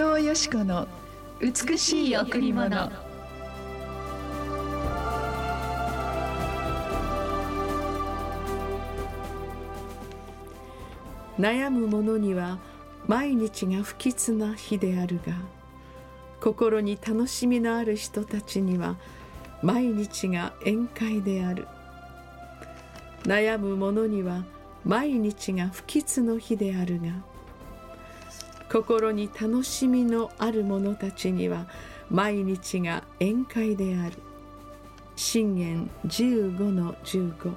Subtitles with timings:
[0.00, 0.88] 藤よし子の
[1.40, 2.90] 美しい贈り物。
[11.38, 12.58] 悩む者には
[13.06, 15.34] 毎日が不吉な日であるが
[16.40, 18.96] 心に楽しみのある人たちには
[19.62, 21.68] 毎日が宴会である。
[23.24, 24.44] 悩む者には
[24.82, 27.08] 毎日が不吉の日であるが
[28.70, 31.66] 心に楽しみのある者たちには
[32.08, 34.12] 毎日が宴会である。
[35.16, 37.52] 信玄15の15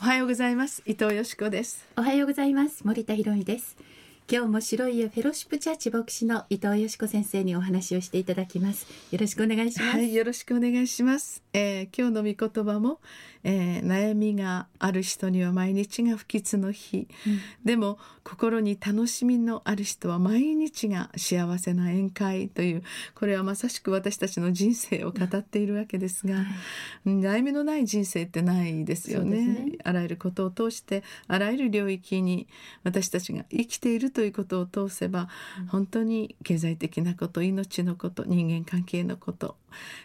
[0.00, 0.82] おはようございます。
[0.84, 1.88] 伊藤よしこです。
[1.96, 2.86] おはようございます。
[2.86, 3.78] 森田博美です。
[4.30, 8.86] 今日も白い家フェロシップチャーチ牧師の伊藤よしこ先生にお話をしていただきます。
[9.10, 13.00] よろしくお願いします、はい、よろしくお願いします、えー、今日の御言葉も、
[13.44, 22.82] えー、悩みがある人には毎日が不吉の日、うん、でも心に楽しみのある人は毎日が幸せな宴会という
[23.14, 26.44] これはまさしく私たちの人生を語っているわけですが、はい、
[27.08, 32.48] 悩みのない人生ってないですよね、ね、あらゆることを通してあらゆる領域に
[32.82, 35.28] 私たちが生きているということを通せば、
[35.60, 39.56] うん、本当に経済的なこと命のこと人間関係のこと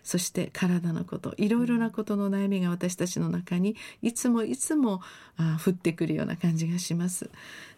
[0.03, 5.02] そして体のこといろいろなことの悩みが私たちの中にいつもいつも
[5.38, 7.30] あ降ってくるような感じがします。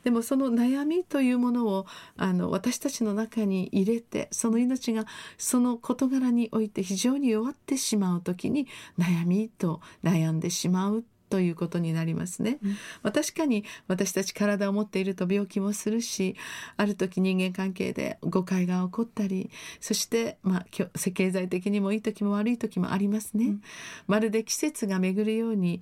[0.04, 1.86] でもその悩みというものを
[2.18, 5.06] あの私たちの中に入れてその命が
[5.38, 8.68] その事柄において非常に弱ってしまう時に
[8.98, 12.78] 悩みと悩んでしまうということになりますね、うん、ま
[13.10, 16.36] あ、確かに私たち体を持っていると病気もするし
[16.76, 23.62] ある時人間関係で誤解が起こったりそしてまあ経済的にもいい時も悪い時もありますね、うん、
[24.08, 25.82] まるで季節が巡るように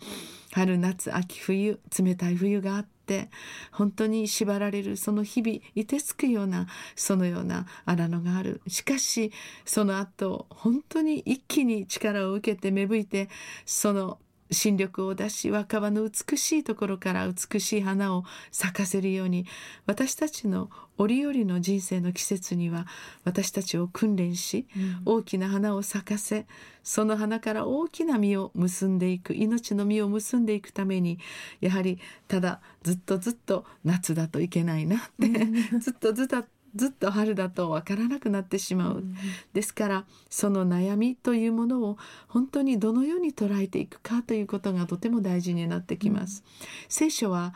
[0.52, 3.30] 春夏秋冬冷たい冬があって
[3.72, 8.62] 本当に縛られるその日々いてつくようなそのような荒野がある。
[8.68, 9.32] しかし
[9.66, 13.30] その後本当に一気に力を受けて芽吹いて
[13.66, 14.20] その
[14.52, 19.46] 新緑を出し若葉の美しいところから美しい花を咲かせるように
[19.86, 22.86] 私たちの折々の人生の季節には
[23.24, 26.46] 私たちを訓練し、うん、大きな花を咲かせ
[26.84, 31.20] その花から大きな実を結んでいく命の実を結んでいくために
[31.62, 36.44] やはりただずっとずっと夏だといけないなって、うん、 ずっとずっと
[36.76, 39.16] ずっと春だとわからなくなってしまう、うん、
[39.54, 41.98] ですからその悩みというものを
[42.28, 46.44] 本当にどのように捉えていくかということがとても大事になってきます。
[46.46, 47.54] うん、聖書は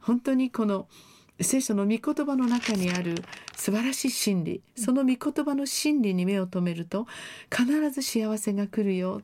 [0.00, 0.86] 本当にこの
[1.40, 3.22] 聖書の御言葉の中にある
[3.54, 7.06] 素晴らしい真理その御言葉の真理に目を留めると
[7.50, 9.22] 必ず幸せが来るよ。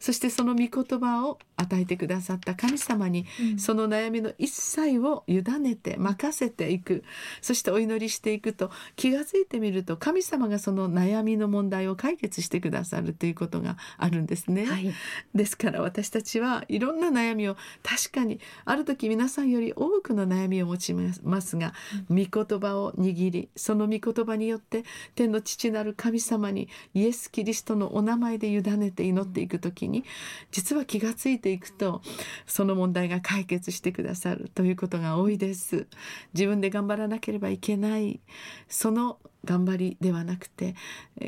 [0.00, 3.26] そしてその御言葉を与えてくださった神様に、
[3.58, 7.02] その悩みの一切を委ねて任せていく。
[7.42, 14.92] そしてお祈りしていくと気が付いてみると神様がその悩みの問題を解決してくださるということがあるんですね、はい、
[15.34, 21.74] ですから私たちはいろんな悩みを確かにある時皆さんより多くの悩みを持ちますが、
[22.08, 22.28] 御言
[22.60, 30.04] 葉を握りその御言葉によって天の父なる神様にイエス・キリストのお名前で委ねて祈っていく時に
[30.50, 32.02] 実は気が付いていくと
[32.46, 35.86] その問題が解決してくださるということが多いです。
[36.34, 38.20] 自分で頑張らなければいけない。
[38.68, 40.74] その頑張りではなくて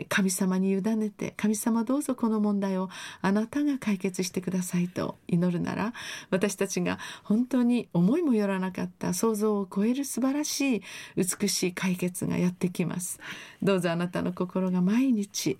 [0.08, 2.88] 神様に委ねて神様どうぞこの問題を
[3.22, 5.92] あなたが解決してくださいと祈るなら
[6.30, 10.82] 私たちが本当に思いもよらなかった想像を超える素晴らしい
[11.16, 13.20] 美しい解決がやってきます。
[13.62, 15.58] どうぞあなたの心が毎日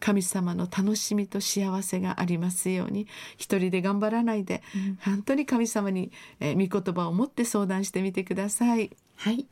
[0.00, 6.10] 神様の楽しみと幸せがありますように一人で頑張らないで、うん、本当に神様に、
[6.40, 8.90] えー、御言葉を持って相談してみてください。
[9.16, 9.46] はい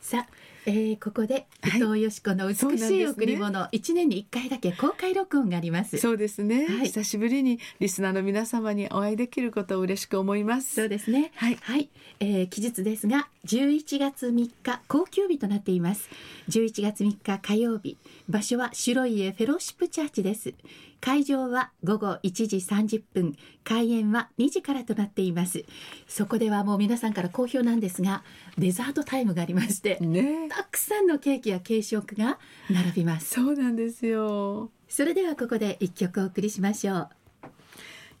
[0.00, 5.96] さあえー、ここで伊藤よしこの美しい贈り物、一、ね、年に一回だけ公開録音があります。
[5.96, 10.74] そうですね、はい、久しぶりにリスナーの皆様にお会いできることを嬉しく思います。
[10.74, 11.32] そうですね。
[11.36, 11.88] はい、はい、
[12.20, 16.08] えー、期日ですが11月3日高級日となっています。
[16.48, 17.96] 11月3日火曜日。
[18.28, 20.54] 場所は白い家フェローシップチャーチです。
[21.00, 23.36] 会場は午後1時30分。
[23.64, 25.64] 開演は2時からとなっています。
[26.06, 28.22] そこではもう皆さんから好評なんですが
[28.58, 32.38] デザートタイムがありまして、ね、たくさんのケーキや軽食が
[32.68, 33.30] 並びます。
[33.30, 34.70] そうなんですよ。
[34.88, 37.08] それではここで一曲お送りしましょう。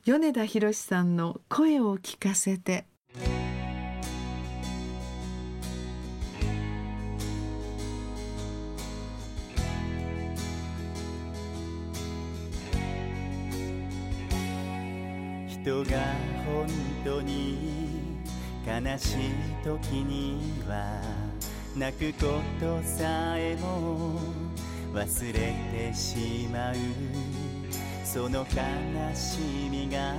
[0.06, 2.86] 米田博さんの声を聞かせて
[15.62, 15.90] 人が
[16.46, 16.66] 本
[17.04, 18.16] 当に
[18.66, 19.16] 悲しい
[19.62, 21.02] 時には
[21.76, 24.18] 泣くことさえも
[24.94, 25.54] 忘れ
[25.90, 26.74] てしまう。
[28.04, 29.38] その悲し
[29.70, 30.14] みが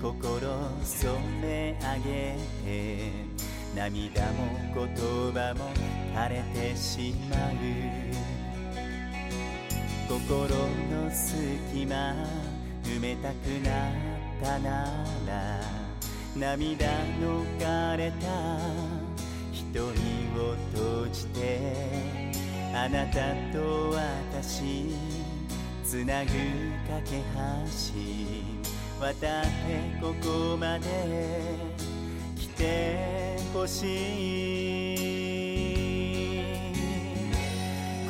[0.00, 0.48] 心
[0.82, 1.12] 染
[1.42, 3.10] め上げて
[3.76, 4.86] 涙も言
[5.32, 5.70] 葉も
[6.14, 7.52] 枯れてしまう
[10.08, 10.48] 心
[10.90, 12.14] の隙間
[12.84, 14.13] 埋めたくなっ
[14.44, 14.84] たな
[15.26, 15.58] ら
[16.36, 16.86] 涙
[17.18, 18.58] の枯れた
[19.50, 19.80] 瞳
[20.38, 21.40] を閉じて
[22.74, 24.94] あなたと私
[25.82, 26.34] つなぐ架
[27.06, 27.22] け
[27.64, 28.04] 橋
[29.00, 29.48] 渡って
[30.02, 30.84] ここまで
[32.38, 33.84] 来てほし
[34.94, 35.04] い。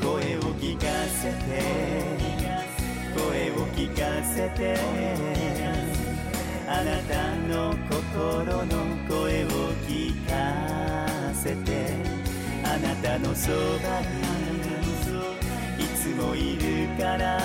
[0.02, 0.86] 声を聞か
[1.22, 1.62] せて
[3.16, 5.33] 声を聞かせて。
[6.76, 8.72] あなたの心の
[9.08, 9.48] 声を
[9.86, 10.32] 聞か
[11.32, 11.70] せて。
[12.64, 14.06] あなたのそばに
[15.78, 17.38] いつもいるから。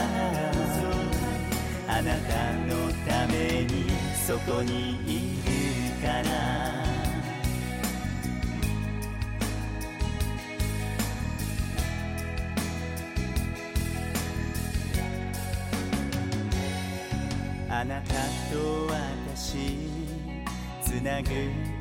[1.87, 3.85] あなたのために
[4.25, 6.29] そこにいるから。
[17.71, 18.13] あなた
[18.51, 19.18] とは
[19.49, 19.57] 私
[20.85, 21.29] つなぐ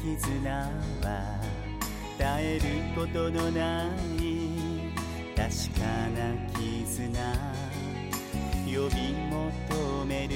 [0.00, 1.38] 絆は
[2.16, 2.62] 絶える。
[2.94, 4.90] ことのない
[5.36, 5.84] 確か
[6.16, 7.12] な絆
[8.64, 10.34] 呼び求める。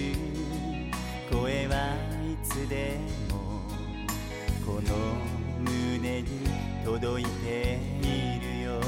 [1.33, 2.99] 声はいつで
[3.31, 3.63] も
[4.67, 4.91] この
[5.59, 6.29] 胸に
[6.85, 8.61] 届いている。
[8.63, 8.79] よ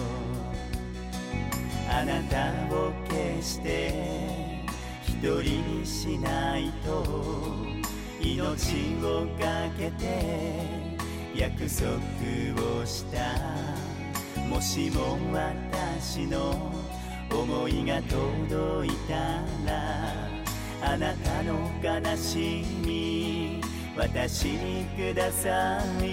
[1.90, 4.62] あなたを決して
[5.02, 7.83] 一人にしないと
[8.24, 8.40] 命
[9.04, 10.06] をかけて
[11.36, 11.92] 約束
[12.80, 13.20] をした。
[14.48, 16.72] もしも私の
[17.30, 19.14] 思いが届いた
[19.66, 20.16] ら
[20.82, 23.60] あなたの悲しみ
[23.94, 26.04] 私にください。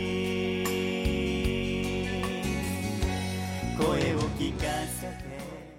[3.77, 4.65] 声を聞か
[4.99, 5.31] せて。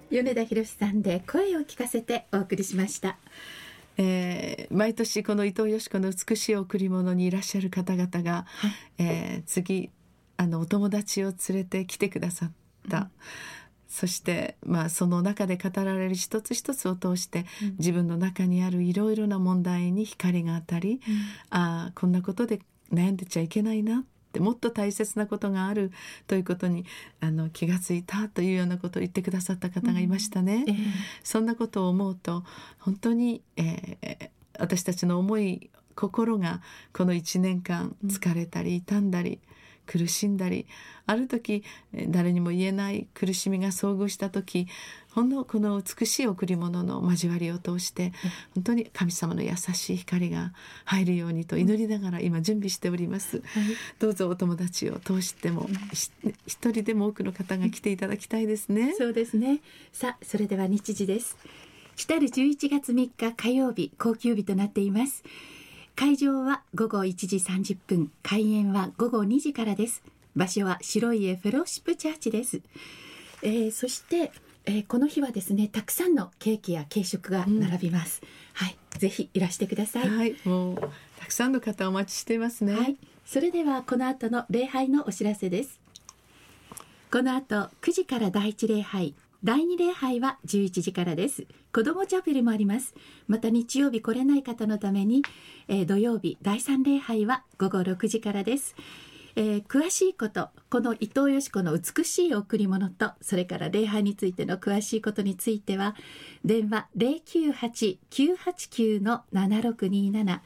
[0.09, 3.17] 米田博さんで声を聞かせてお送りしました。
[3.97, 8.45] えー毎年この伊藤よし子の美しい贈り物にいらっしゃる方々が、
[8.97, 9.91] えー次
[10.37, 12.51] あのお友達を連れて来てくださっ
[12.89, 13.09] た、
[13.87, 17.45] そして、まあ、その中で語られる一つ一つを通して、
[17.77, 20.99] 自分の中にあるいろいろな問題に光が当たり、
[21.51, 22.59] ああこんなことで
[22.91, 25.91] 悩んでちゃいけないなってもっと大切なことがある
[26.25, 26.85] ということに
[27.19, 30.65] あの気がついたというようなことを言ってくださった方がいましたね。
[30.67, 30.75] ええ
[31.23, 32.43] そんなことを思うと
[32.79, 36.61] 本当に、えー私たちの思い心が
[36.93, 39.39] この1年間疲れたり傷んだり、
[39.85, 40.65] 苦しんだり
[41.05, 41.63] ある時
[41.93, 44.67] えー誰にも言えない苦しみが遭遇した時
[45.11, 48.13] ほんのこの美しい贈り物の交わりを通して
[48.55, 50.53] 本当に神様の優しい光が
[50.85, 53.43] 入るようにと祈りながら今準備しております。
[53.99, 56.11] どうぞお友達を通してもし
[56.47, 58.93] 一人でも多くの方が来ていただきたいですね。
[58.97, 59.59] そうですね。
[59.91, 61.37] さあそれでは日時です。
[61.95, 65.23] 来たる11月3日火曜日高級日となっています
[65.95, 70.03] 会場は午後1時30分開演は午後2時からです
[70.35, 72.61] 場所は白い家フェローシップチャーチです、
[73.43, 74.31] えーそして、
[74.65, 78.21] えーこの日はですねたくさんのケーキや軽食が並びます、
[78.53, 80.77] はいぜひいらしてくださいはい、もう
[81.19, 82.75] たくさんの方お待ちしていますね。
[82.75, 85.79] はい、それではこの後の礼拝のお知らせです。
[87.11, 91.45] この後9時から第一礼拝、第二礼拝は11時からです。
[91.73, 92.93] 子供チャペルもあります。
[93.27, 95.23] また日曜日来れない方のために、
[95.67, 98.75] えー土曜日第三礼拝は午後6時からです。
[99.35, 105.95] えー詳しいことこの伊藤よし子の美しい贈り物とそれから礼拝についての詳しいことについては
[106.45, 110.39] 電話098-989の7627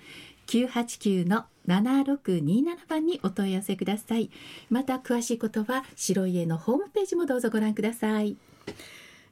[0.48, 4.30] 989の7627番にお問い合わせください
[4.70, 8.38] また詳しいことは白い家のホームページもどうぞご覧ください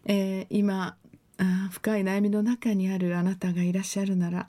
[0.06, 0.98] えー今
[1.38, 4.48] あー深い悩みの中にあるあなたがいらっしゃるなら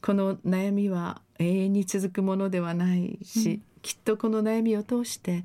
[0.00, 5.44] この悩みは永遠に続くものではないし、きっとこの悩みを通して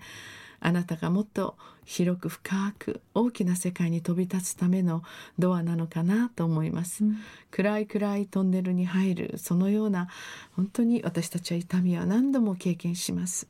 [0.60, 5.04] あなたがもっと広く深く大きな世界に飛び立つための
[5.40, 7.04] ドアなのかなと思います、
[7.50, 10.08] 暗い暗いトンネルに入るそのような
[10.56, 13.48] 本当に私たちは痛みは何度も経験します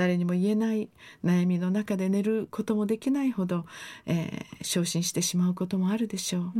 [0.00, 0.88] 誰にも言えない
[1.22, 3.66] 悩みの中で寝ることもできないほど、
[4.06, 6.52] えー昇進してしまうこともあるでしょう、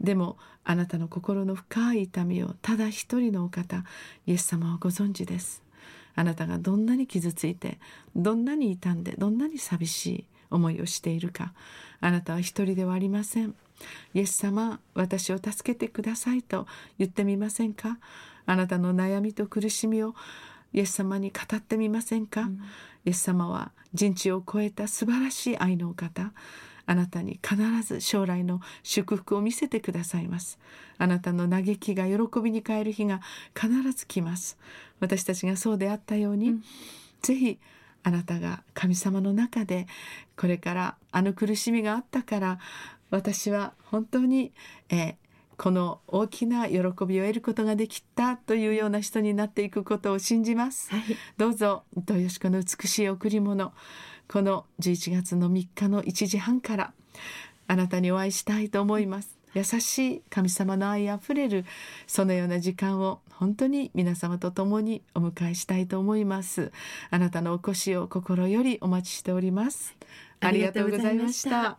[0.00, 3.84] でもあなたの心の深い痛みをただ一人のお方
[4.26, 5.62] イエス様はご存知です。
[6.14, 7.78] あなたがどんなに傷ついて
[8.14, 11.54] どんなに傷んでどんなに寂しい思いをしているか
[12.00, 13.54] あなたは一人ではありません。
[14.12, 16.66] イエス様私を助けてくださいと
[16.98, 17.98] 言ってみませんか？
[18.46, 20.14] あなたの悩みと苦しみを
[20.74, 22.58] イエス様に語ってみませんか、うん、
[23.06, 26.32] イエス様は人知を超えた素晴らしい愛のお方。
[26.86, 30.58] あなたに必ず将来の祝福を見せてくださいます。
[30.98, 33.22] あなたの嘆きが喜びに変える日が
[33.58, 34.58] 必ず来ます。
[35.00, 36.64] 私たちがそうであったように、うん、
[37.22, 37.58] ぜひ
[38.02, 39.86] あなたが神様の中で
[40.36, 42.58] これからあの苦しみがあったから
[43.10, 44.52] 私は本当に、
[44.90, 45.14] えー、
[45.56, 46.82] この大きな喜び
[47.20, 51.02] を得ることができたというような人になっていくことを信じます、はい、
[51.36, 53.72] どうぞ豊吉子の美しい贈り物
[54.28, 56.92] この11月の3日の1時半から
[57.66, 59.38] あなたにお会いしたいと思います。
[59.54, 61.64] 優しい神様の愛あふれる
[62.08, 66.72] そのような時間を本当に皆様と共にお迎えしたいと思います。
[67.10, 69.96] あなたのお越しを心よりお待ちしております。
[70.40, 71.78] ありがとうございました